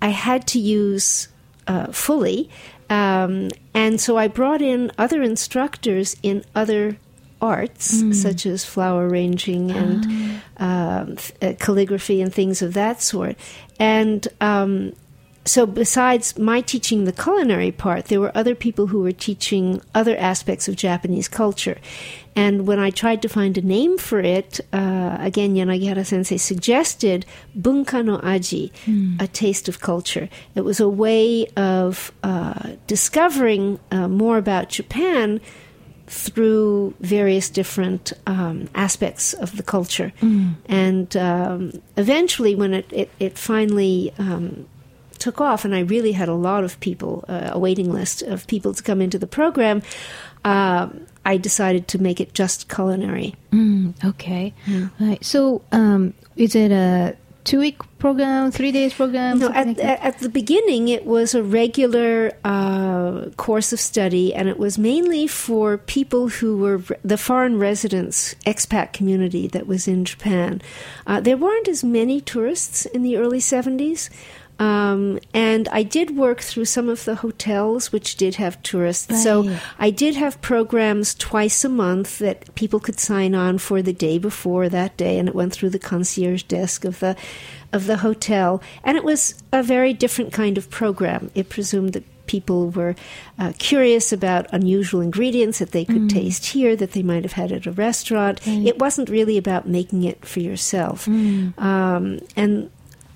[0.00, 1.28] I had to use
[1.66, 2.48] uh, fully.
[2.88, 6.96] Um, and so I brought in other instructors in other
[7.40, 10.04] arts, such as flower arranging and
[10.58, 13.36] um, f- uh, calligraphy and things of that sort.
[13.78, 14.92] And um,
[15.46, 20.16] so besides my teaching the culinary part, there were other people who were teaching other
[20.16, 21.78] aspects of Japanese culture.
[22.36, 27.26] And when I tried to find a name for it, uh, again, Yanagihara sensei suggested
[27.58, 28.70] bunka no aji,
[29.18, 30.28] a taste of culture.
[30.54, 35.40] It was a way of uh, discovering uh, more about Japan
[36.10, 40.12] through various different um, aspects of the culture.
[40.66, 44.66] And um, eventually, when it, it, it finally um,
[45.18, 48.46] took off, and I really had a lot of people, uh, a waiting list of
[48.48, 49.82] people to come into the program,
[50.44, 50.88] uh,
[51.24, 53.36] I decided to make it just culinary.
[53.52, 54.52] Mm, okay.
[54.98, 55.24] Right.
[55.24, 59.38] So um, is it a two-week program, three days program?
[59.38, 64.34] No, at, like at, at the beginning, it was a regular uh, course of study,
[64.34, 69.88] and it was mainly for people who were the foreign residents, expat community that was
[69.88, 70.60] in Japan.
[71.06, 74.10] Uh, there weren't as many tourists in the early 70s.
[74.60, 79.22] Um, and I did work through some of the hotels which did have tourists.
[79.24, 79.42] So
[79.78, 84.18] I did have programs twice a month that people could sign on for the day
[84.18, 87.16] before that day, and it went through the concierge desk of the
[87.72, 88.62] of the hotel.
[88.84, 91.30] And it was a very different kind of program.
[91.34, 92.94] It presumed that people were
[93.38, 97.50] uh, curious about unusual ingredients that they could taste here that they might have had
[97.50, 98.40] at a restaurant.
[98.46, 101.08] It wasn't really about making it for yourself.
[101.58, 102.70] Um, and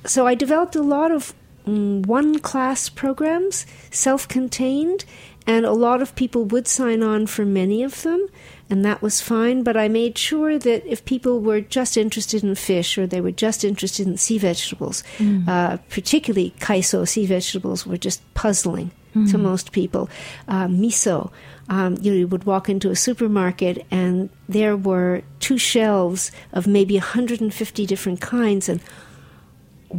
[0.07, 1.35] so I developed a lot of
[1.67, 5.05] mm, one class programs, self contained,
[5.47, 8.27] and a lot of people would sign on for many of them,
[8.71, 9.63] and that was fine.
[9.63, 13.31] But I made sure that if people were just interested in fish or they were
[13.31, 15.05] just interested in sea vegetables,
[15.47, 18.91] uh, particularly kaiso sea vegetables, were just puzzling
[19.29, 20.11] to most people.
[20.49, 21.31] Uh, miso,
[21.69, 26.67] um, you, know, you would walk into a supermarket and there were two shelves of
[26.67, 28.81] maybe 150 different kinds, and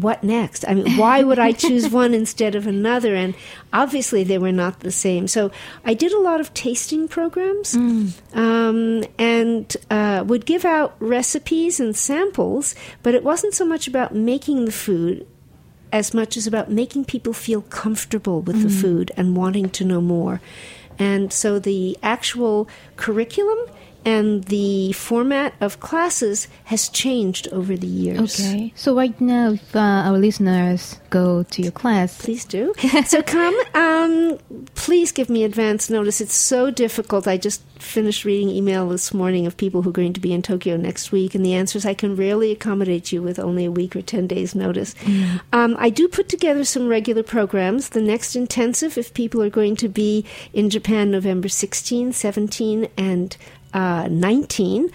[0.01, 0.65] what next?
[0.67, 3.15] I mean, why would I choose one instead of another?
[3.15, 3.35] And
[3.71, 5.27] obviously, they were not the same.
[5.27, 5.51] So
[5.83, 7.75] I did a lot of tasting programs
[8.33, 14.13] um, and uh, would give out recipes and samples, but it wasn't so much about
[14.13, 15.27] making the food
[15.91, 20.01] as much as about making people feel comfortable with the food and wanting to know
[20.01, 20.41] more.
[20.99, 23.59] And so the actual curriculum
[24.05, 28.39] and the format of classes has changed over the years.
[28.39, 28.71] Okay.
[28.75, 32.73] So right now, if uh, our listeners go to your class, Please do.
[33.05, 33.55] so come.
[33.73, 34.37] Um,
[34.75, 36.21] please give me advance notice.
[36.21, 37.27] It's so difficult.
[37.27, 40.41] I just finished reading email this morning of people who are going to be in
[40.41, 43.71] Tokyo next week, and the answer is I can rarely accommodate you with only a
[43.71, 44.95] week or 10 days notice.
[45.53, 47.89] Um, I do put together some regular programs.
[47.89, 53.37] The next intensive, if people are going to be in Japan November 16, 17, and
[53.75, 54.89] uh, 19,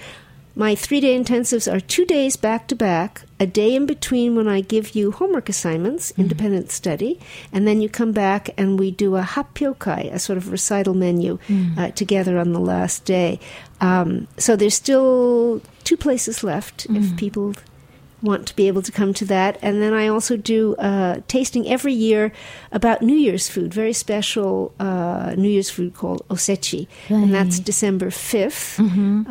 [0.57, 4.49] my three day intensives are two days back to back, a day in between when
[4.49, 7.21] I give you homework assignments, independent study,
[7.53, 11.39] and then you come back and we do a happyokai, a sort of recital menu,
[11.79, 13.39] uh, together on the last day.
[13.81, 17.55] Um, so there's still two places left if people
[18.23, 19.59] want to be able to come to that.
[19.63, 22.33] And then I also do uh, tasting every year
[22.73, 28.11] about New Year's food, very special uh, New Year's food called osechi, and that's December
[28.11, 28.79] 5th.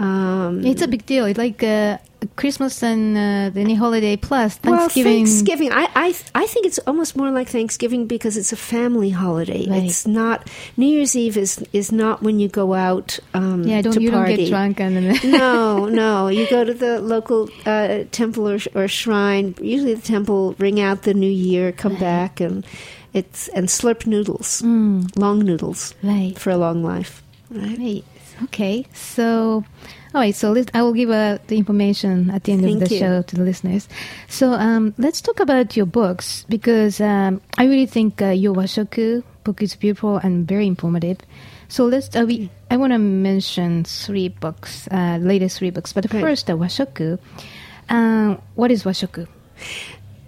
[0.02, 1.26] Um, it's a big deal.
[1.26, 1.98] It's like uh,
[2.36, 5.14] Christmas and uh, any holiday plus Thanksgiving.
[5.14, 5.72] Well, Thanksgiving.
[5.72, 9.66] I, I I think it's almost more like Thanksgiving because it's a family holiday.
[9.70, 9.84] Right.
[9.84, 13.94] It's not New Year's Eve is is not when you go out um, yeah, don't
[13.94, 14.36] to you party.
[14.36, 16.28] don't get drunk and then no, no.
[16.28, 19.56] You go to the local uh, temple or, or shrine.
[19.62, 22.66] Usually, the temple ring out the new year, come back, and
[23.14, 26.10] it's and slurp noodles, long noodles Mm.
[26.10, 26.38] right.
[26.40, 27.24] for a long life.
[27.50, 27.78] Right.
[27.80, 28.04] Right.
[28.44, 28.86] Okay.
[28.94, 29.64] So,
[30.14, 30.36] all right.
[30.36, 33.00] So I will give uh, the information at the end Thank of the you.
[33.00, 33.88] show to the listeners.
[34.28, 39.24] So um, let's talk about your books because um, I really think uh, your Washoku
[39.44, 41.18] book is beautiful and very informative.
[41.68, 42.16] So let's.
[42.16, 45.94] Uh, we, I want to mention three books, uh, latest three books.
[45.94, 47.20] But first, the Washoku.
[47.90, 49.28] Um, what is Washoku?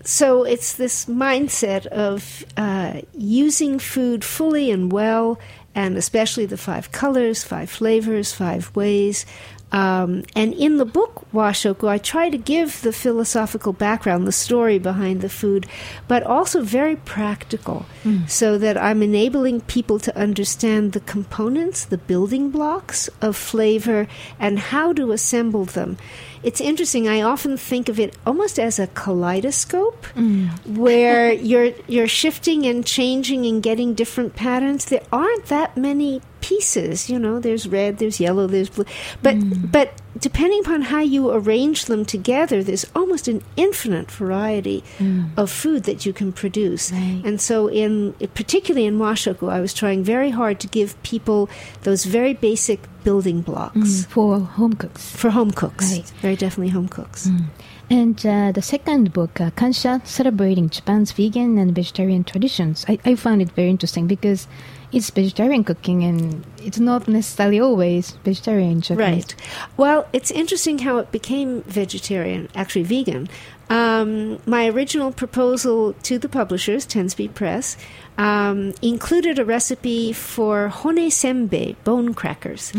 [0.04, 5.40] So it's this mindset of uh, using food fully and well,
[5.76, 9.26] and especially the five colors, five flavors, five ways.
[9.72, 14.80] Um, and in the book Washoku, I try to give the philosophical background, the story
[14.80, 15.66] behind the food,
[16.08, 17.86] but also very practical,
[18.28, 24.08] so that I'm enabling people to understand the components, the building blocks of flavor,
[24.40, 25.98] and how to assemble them.
[26.44, 27.08] It's interesting.
[27.08, 30.50] I often think of it almost as a kaleidoscope, mm.
[30.66, 34.86] where you're you're shifting and changing and getting different patterns.
[34.86, 37.10] There aren't that many pieces.
[37.10, 38.86] You know, there's red, there's yellow, there's blue,
[39.22, 39.72] but mm.
[39.72, 45.30] but depending upon how you arrange them together, there's almost an infinite variety mm.
[45.38, 46.92] of food that you can produce.
[46.92, 47.22] Right.
[47.24, 51.50] And so, in particularly in washoku, I was trying very hard to give people
[51.84, 55.16] those very basic building blocks for home cooks.
[55.16, 55.92] for home cooks.
[55.92, 56.12] Right.
[56.22, 57.30] Very definitely home cooks.
[57.90, 62.86] And uh, the second book, uh, Kansha, celebrating Japan's vegan and vegetarian traditions.
[62.88, 64.48] I, I found it very interesting because
[64.94, 69.26] it's vegetarian cooking and it's not necessarily always vegetarian Japanese.
[69.26, 69.36] Right.
[69.78, 73.30] Well, it's interesting how it became vegetarian, actually vegan.
[73.70, 77.78] Um, my original proposal to the publishers, Ten Speed Press,
[78.22, 82.72] um, included a recipe for hone senbei, bone crackers.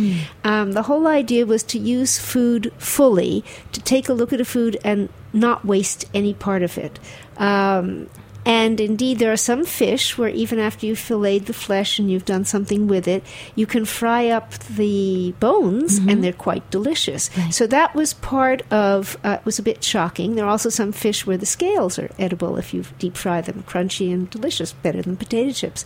[0.45, 4.45] Um, the whole idea was to use food fully, to take a look at a
[4.45, 7.01] food and not waste any part of it.
[7.39, 8.09] Um,
[8.45, 12.25] and indeed, there are some fish where even after you've filleted the flesh and you've
[12.25, 13.23] done something with it,
[13.55, 17.31] you can fry up the bones and they're quite delicious.
[17.51, 20.35] So that was part of, uh, it was a bit shocking.
[20.35, 23.65] There are also some fish where the scales are edible if you deep fry them,
[23.67, 25.85] crunchy and delicious, better than potato chips.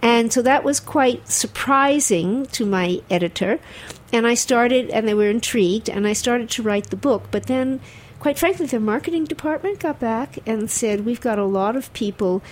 [0.00, 3.58] And so that was quite surprising to my editor.
[4.12, 7.24] And I started, and they were intrigued, and I started to write the book.
[7.30, 7.80] But then
[8.20, 12.42] quite frankly, the marketing department got back and said, We've got a lot of people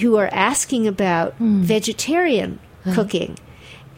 [0.00, 2.58] who are asking about vegetarian
[2.94, 3.38] cooking.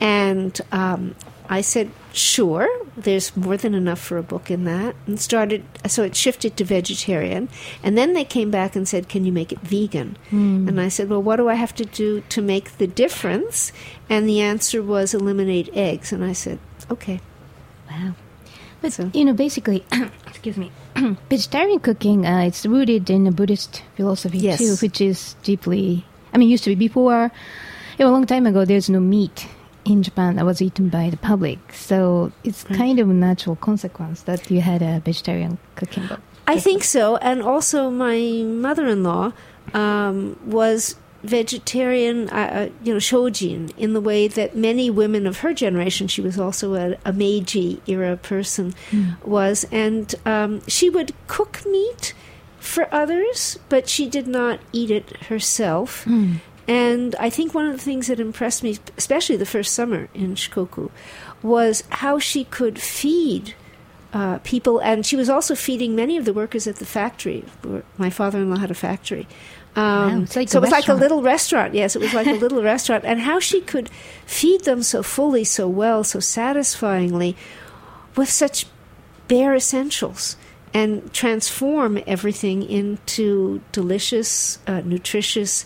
[0.00, 1.14] And um,
[1.48, 4.96] I said, Sure, there's more than enough for a book in that.
[5.06, 7.48] And started, so it shifted to vegetarian.
[7.84, 10.16] And then they came back and said, Can you make it vegan?
[10.68, 13.72] And I said, Well, what do I have to do to make the difference?
[14.08, 16.12] And the answer was eliminate eggs.
[16.12, 16.58] And I said,
[16.90, 17.20] Okay.
[17.90, 18.14] Wow.
[18.83, 19.85] But So- you know, basically,
[20.26, 20.70] excuse me,
[21.31, 24.59] vegetarian cooking uh, it's rooted in a Buddhist philosophy Yes.
[24.59, 26.05] too, which is deeply.
[26.33, 27.31] I mean, used to be before.
[27.99, 29.47] You know, a long time ago, there's no meat
[29.85, 34.22] in Japan that was eaten by the public, so it's kind of a natural consequence
[34.22, 36.20] that you had a vegetarian cooking book.
[36.47, 37.16] I think so.
[37.16, 39.33] And also, my mother in law
[39.74, 45.38] um, was vegetarian, uh, uh, you know, shojin, in the way that many women of
[45.40, 48.74] her generation, she was also a, a Meiji era person,
[49.24, 49.66] was.
[49.70, 52.14] And um, she would cook meat
[52.58, 56.06] for others, but she did not eat it herself.
[56.68, 60.36] And I think one of the things that impressed me, especially the first summer in
[60.36, 60.90] Shikoku,
[61.42, 63.54] was how she could feed
[64.12, 67.44] uh, people, and she was also feeding many of the workers at the factory.
[67.96, 69.26] My father-in-law had a factory,
[69.76, 69.84] um,
[70.16, 71.74] Wow, it's like so it was like a little restaurant.
[71.74, 73.88] Yes, it was like a little restaurant, and how she could
[74.26, 77.36] feed them so fully, so well, so satisfyingly,
[78.16, 78.66] with such
[79.28, 80.36] bare essentials,
[80.74, 85.64] and transform everything into delicious, uh, nutritious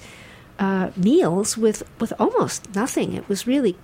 [0.58, 3.14] uh, meals with with almost nothing.
[3.14, 3.76] It was really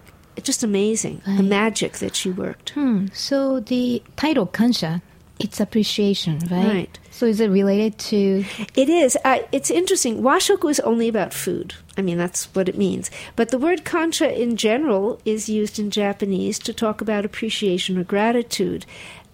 [0.42, 2.70] just amazing the magic that she worked.
[2.70, 3.06] Hmm.
[3.12, 5.02] So the title kansha,
[5.40, 6.66] it's appreciation, right?
[6.66, 6.98] Right.
[7.10, 8.44] So is it related to?
[8.74, 9.16] It is.
[9.24, 10.22] Uh, it's interesting.
[10.22, 11.74] Washoku is only about food.
[11.98, 13.10] I mean, that's what it means.
[13.36, 18.04] But the word kansha in general is used in Japanese to talk about appreciation or
[18.04, 18.86] gratitude.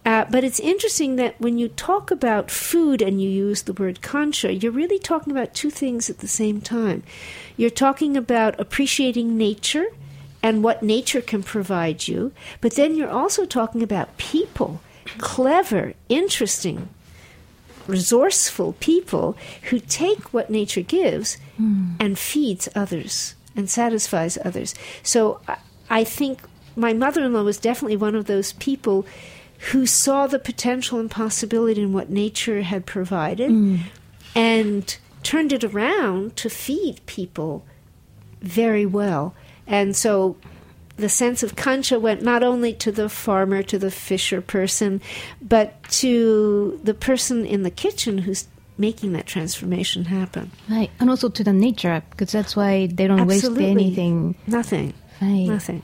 [0.04, 4.00] Uh, but it's interesting that when you talk about food and you use the word
[4.00, 7.02] kansha, you're really talking about two things at the same time.
[7.56, 9.86] You're talking about appreciating nature
[10.44, 12.30] and what nature can provide you,
[12.60, 14.80] but then you're also talking about people,
[15.18, 16.88] clever, interesting,
[17.86, 21.92] resourceful people who take what nature gives hmm.
[22.00, 24.74] and feeds others and satisfies others.
[25.02, 25.40] So
[25.88, 26.40] I, think
[26.74, 29.06] my mother in law was definitely one of those people
[29.70, 33.76] who saw the potential and possibility in what nature had provided hmm.
[34.34, 37.64] and turned it around to feed people
[38.42, 39.34] very well.
[39.66, 40.36] And so
[40.96, 45.00] the sense of kansha went not only to the farmer, to the fisher person,
[45.42, 50.50] but to the person in the kitchen who's making that transformation happen.
[50.68, 53.64] Right, and also to the nature, because that's why they don't Absolutely.
[53.64, 54.34] waste anything.
[54.46, 54.92] Nothing.
[55.20, 55.46] Right.
[55.48, 55.82] Nothing.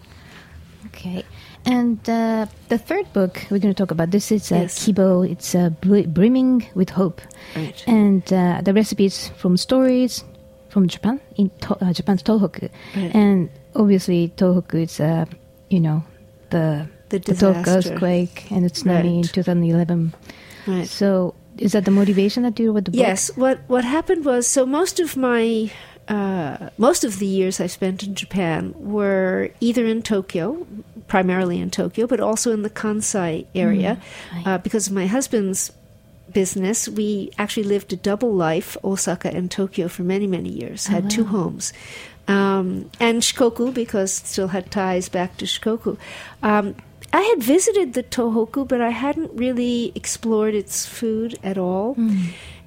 [0.86, 1.24] Okay.
[1.64, 4.84] And uh, the third book we're going to talk about this is uh, Yes.
[4.86, 5.28] Kibo.
[5.30, 7.20] It's uh, brimming with hope,
[7.56, 7.82] Right.
[7.86, 10.24] and uh, the recipes from stories
[10.70, 13.14] from Japan in to- uh, Japan's Tohoku, Right.
[13.14, 15.26] and obviously Tohoku is uh,
[15.68, 16.04] you know
[16.50, 20.14] the The Tohoku earthquake and the tsunami in 2011.
[20.66, 20.86] Right.
[20.88, 22.98] So is that the motivation that you with the book?
[22.98, 23.30] Yes.
[23.36, 25.70] What what happened was so most of my
[26.08, 30.66] uh, most of the years I spent in Japan were either in Tokyo,
[31.06, 34.00] primarily in Tokyo, but also in the Kansai area,
[34.32, 34.46] right.
[34.46, 35.70] uh, because of my husband's
[36.32, 36.88] business.
[36.88, 40.86] We actually lived a double life, Osaka and Tokyo, for many many years.
[40.86, 41.72] had two homes.
[42.28, 45.98] Um, and Shikoku because still had ties back to Shikoku.
[46.42, 46.76] Um,
[47.12, 51.94] I had visited the Tohoku, but I hadn't really explored its food at all.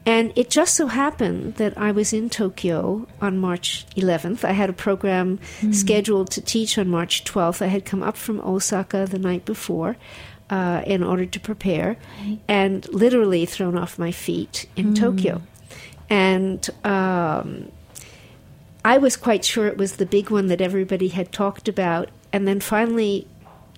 [0.05, 4.43] And it just so happened that I was in Tokyo on March 11th.
[4.43, 5.39] I had a program
[5.71, 7.63] scheduled to teach on March 12th.
[7.63, 9.97] I had come up from Osaka the night before
[10.51, 11.97] uh, in order to prepare
[12.47, 15.41] and literally thrown off my feet in Tokyo.
[16.07, 17.71] And um,
[18.85, 22.47] I was quite sure it was the big one that everybody had talked about, and
[22.47, 23.27] then finally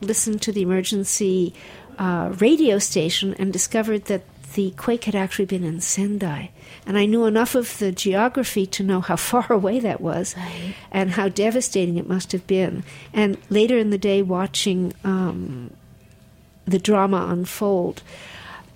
[0.01, 1.53] listened to the emergency
[1.97, 4.23] uh, radio station and discovered that
[4.55, 6.51] the quake had actually been in Sendai.
[6.85, 10.35] And I knew enough of the geography to know how far away that was
[10.91, 12.83] and how devastating it must have been.
[13.13, 15.71] And later in the day, watching um,
[16.65, 18.03] the drama unfold,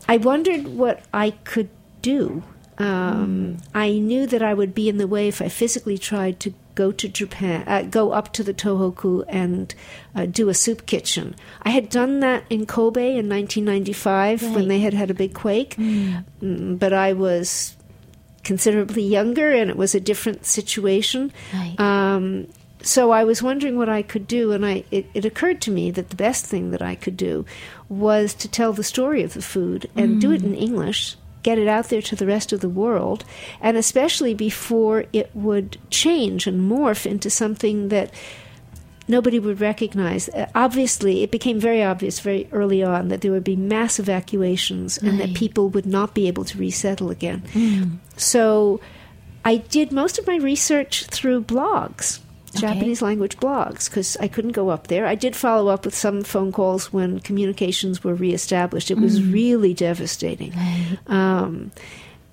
[0.07, 1.69] I wondered what I could
[2.01, 2.43] do.
[2.81, 6.53] Um, I knew that I would be in the way if I physically tried to
[6.73, 9.75] go to Japan, uh, go up to the Tohoku and
[10.15, 11.35] uh, do a soup kitchen.
[11.63, 15.75] I had done that in Kobe in 1995 when they had had a big quake,
[15.77, 17.75] Mm, but I was
[18.43, 21.31] considerably younger and it was a different situation.
[21.53, 21.79] Right.
[21.79, 22.47] Um,
[22.83, 25.91] so I was wondering what I could do, and I it, it occurred to me
[25.91, 27.45] that the best thing that I could do
[27.89, 31.67] was to tell the story of the food and do it in English, get it
[31.67, 33.25] out there to the rest of the world,
[33.59, 38.13] and especially before it would change and morph into something that
[39.07, 40.29] nobody would recognize.
[40.29, 44.97] Uh, obviously, it became very obvious very early on that there would be mass evacuations
[44.97, 47.43] and that people would not be able to resettle again.
[48.17, 48.79] So
[49.43, 52.19] I did most of my research through blogs.
[52.55, 52.67] Okay.
[52.67, 55.05] Japanese language blogs because I couldn't go up there.
[55.07, 58.91] I did follow up with some phone calls when communications were reestablished.
[58.91, 60.53] It was really devastating.
[61.07, 61.71] Um,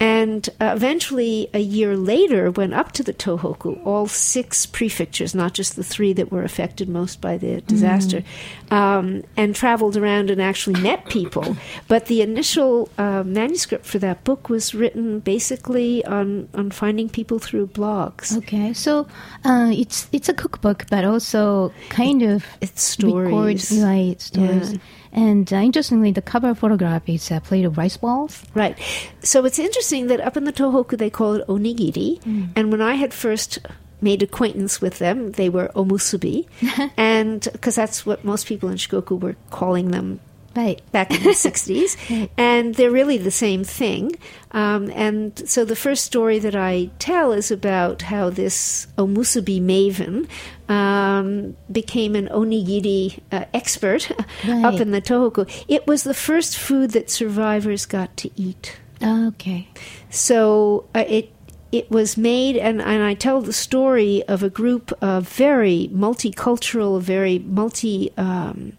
[0.00, 5.54] and uh, eventually, a year later, went up to the Tohoku, all six prefectures, not
[5.54, 8.22] just the three that were affected most by the disaster,
[8.70, 11.56] um, and traveled around and actually met people.
[11.88, 17.38] But the initial uh, manuscript for that book was written basically on, on finding people
[17.38, 18.36] through blogs.
[18.38, 19.06] Okay, so
[19.44, 23.32] uh, it's it's a cookbook, but also kind of It's stories.
[23.32, 24.20] records, right?
[24.20, 24.72] Stories.
[24.72, 24.78] Yeah.
[25.12, 28.42] And uh, interestingly, the cover photograph is a plate of rice balls.
[28.54, 28.78] Right.
[29.22, 32.20] So it's interesting that up in the Tohoku they call it onigiri,
[32.56, 33.58] and when I had first
[34.00, 36.46] made acquaintance with them, they were omusubi,
[36.96, 40.20] and because that's what most people in Shikoku were calling them
[40.58, 40.92] Right.
[40.92, 44.16] back in the 60s, and they're really the same thing.
[44.50, 50.26] Um, and so the first story that I tell is about how this omusubi maven
[50.68, 54.10] um, became an onigiri uh, expert
[54.66, 55.48] up in the Tohoku.
[55.68, 58.78] It was the first food that survivors got to eat.
[59.02, 59.68] Okay.
[60.10, 61.32] So uh, it
[61.70, 67.00] it was made, and, and I tell the story of a group of very multicultural,
[67.00, 68.10] very multi.
[68.16, 68.72] Um,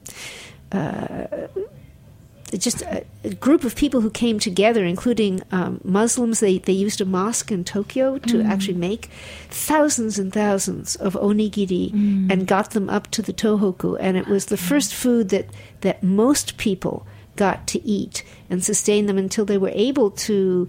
[2.57, 6.39] just a, a group of people who came together, including um, Muslims.
[6.39, 9.09] They, they used a mosque in Tokyo to actually make
[9.49, 11.91] thousands and thousands of onigiri
[12.31, 13.97] and got them up to the Tohoku.
[13.99, 15.45] And it was the first food that,
[15.81, 17.05] that most people
[17.35, 20.67] got to eat and sustain them until they were able to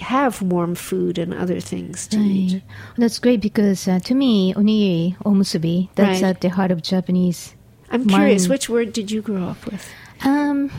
[0.00, 2.52] have warm food and other things to eat.
[2.52, 2.62] Right.
[2.98, 6.28] That's great because uh, to me, onigiri, omusubi, that's Right.
[6.28, 7.55] at the heart of Japanese.
[7.90, 9.86] I'm curious, which word did you grow up with?
[10.24, 10.70] Um,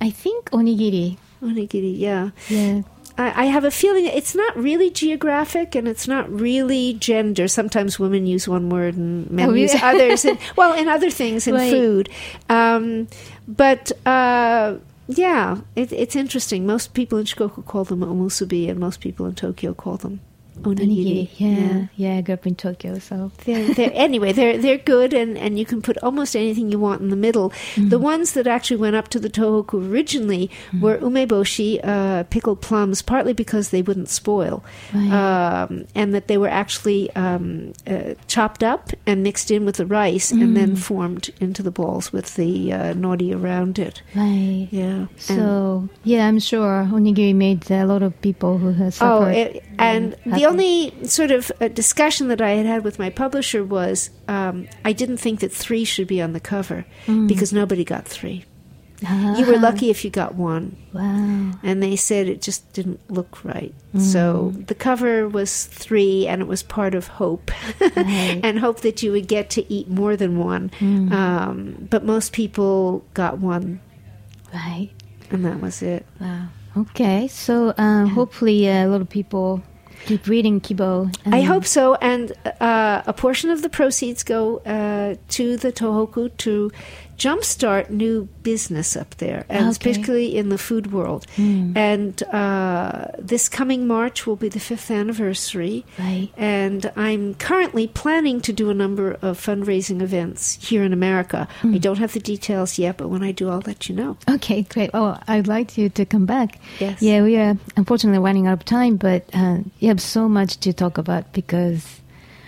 [0.00, 1.18] I think onigiri.
[1.42, 2.30] Onigiri, yeah.
[2.48, 2.82] Yeah.
[3.18, 7.48] I, I have a feeling it's not really geographic and it's not really gender.
[7.48, 9.90] Sometimes women use one word and men Oh, use yeah.
[9.90, 10.24] others.
[10.24, 11.70] And, well, in other things, in Right.
[11.70, 12.08] food.
[12.48, 13.08] Um,
[13.48, 14.76] but uh,
[15.08, 16.64] yeah, it, it's interesting.
[16.66, 20.20] Most people in Shikoku call them omusubi, and most people in Tokyo call them
[20.62, 21.28] onigiri.
[21.28, 21.28] Onigiri.
[21.38, 21.86] Yeah.
[21.96, 22.16] yeah.
[22.18, 23.30] I grew up in Tokyo, so.
[23.44, 27.00] They're, they're, anyway, they're they're good, and, and you can put almost anything you want
[27.00, 27.50] in the middle.
[27.50, 27.88] Mm-hmm.
[27.90, 30.50] The ones that actually went up to the Tohoku originally
[30.80, 35.12] were umeboshi, uh, pickled plums, partly because they wouldn't spoil, Right.
[35.12, 39.86] um, and that they were actually um, uh, chopped up and mixed in with the
[39.86, 40.78] rice, and then Mm.
[40.78, 44.02] formed into the balls with the uh, nori around it.
[44.14, 44.68] Right.
[44.70, 45.06] Yeah.
[45.06, 49.34] And- So, yeah, I'm sure onigiri made a lot of people who have Oh, suffered.
[49.36, 50.47] it, and the.
[50.48, 54.92] Only sort of uh, discussion that I had had with my publisher was um, I
[54.92, 58.44] didn't think that three should be on the cover because nobody got three.
[59.00, 60.74] You were Ah, lucky if you got one.
[60.92, 61.52] Wow.
[61.62, 63.72] And they said it just didn't look right.
[63.96, 68.40] So the cover was three, and it was part of hope, Right.
[68.42, 70.72] and hope that you would get to eat more than one.
[71.12, 73.78] Um, but most people got one,
[74.52, 74.90] Right.
[75.30, 76.04] and that was it.
[76.20, 76.48] Wow.
[76.76, 77.28] Okay.
[77.28, 79.62] So, uh, hopefully, uh, a lot of people
[80.06, 81.14] keep reading Kibo.
[81.26, 81.94] I hope so.
[81.96, 86.70] And uh, a portion of the proceeds go uh, to the Tohoku to
[87.18, 89.90] jumpstart new business up there, and Okay.
[89.90, 91.26] particularly in the food world.
[91.36, 95.84] And uh, this coming March will be the fifth anniversary.
[95.98, 96.30] Right.
[96.36, 101.48] And I'm currently planning to do a number of fundraising events here in America.
[101.64, 104.16] I don't have the details yet, but when I do, I'll let you know.
[104.30, 104.90] Okay, great.
[104.94, 106.58] Oh, I'd like you to come back.
[106.78, 107.02] Yes.
[107.02, 110.72] Yeah, we are unfortunately running out of time, but uh, you have so much to
[110.72, 112.00] talk about because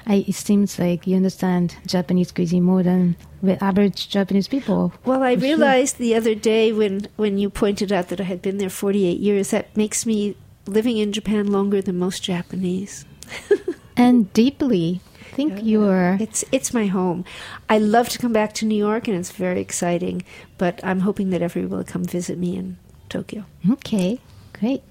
[0.07, 4.93] I, it seems like you understand Japanese cuisine more than the average Japanese people.
[5.05, 5.49] Well, I For sure.
[5.49, 9.19] realized the other day when, when you pointed out that I had been there 48
[9.21, 10.37] years, that makes me
[10.67, 13.05] living in Japan longer than most Japanese.
[13.97, 16.17] And deeply, I think you're.
[16.21, 17.25] It's it's my home.
[17.69, 20.23] I love to come back to New York, and it's very exciting.
[20.57, 22.79] But I'm hoping that everyone will come visit me in
[23.11, 23.45] Tokyo.
[23.71, 24.21] Okay,
[24.55, 24.83] great.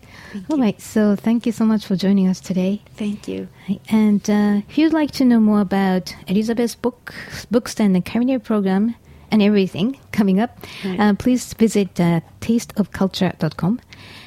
[0.49, 2.81] All right, so thank you so much for joining us today.
[2.95, 3.47] Thank you.
[3.89, 7.13] And uh, if you'd like to know more about Elizabeth's book,
[7.51, 8.95] bookstand and culinary program
[9.31, 10.99] and everything coming up, Right.
[10.99, 13.79] uh, please visit uh, tasteofculture.com.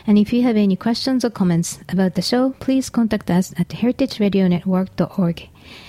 [0.06, 3.68] And if you have any questions or comments about the show, please contact us at
[3.68, 5.48] heritageradionetwork.org.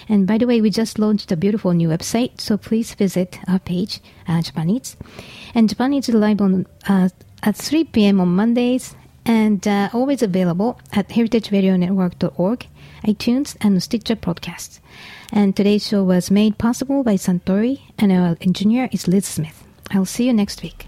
[0.09, 3.59] And by the way, we just launched a beautiful new website, so please visit our
[3.59, 4.95] page, uh, Japan Eats.
[5.55, 7.09] And Japan Eats is live on uh,
[7.41, 8.19] at 3 p.m.
[8.19, 8.95] on Mondays
[9.25, 12.67] and uh, always available at heritageradionetwork.org,
[13.05, 14.79] iTunes, and Stitcher Podcasts.
[15.31, 19.63] And today's show was made possible by Suntory, and our engineer is Liz Smith.
[19.91, 20.87] I'll see you next week.